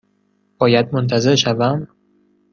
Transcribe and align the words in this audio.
باید 0.57 0.93
منتظر 0.93 1.35
شوم؟ 1.35 1.87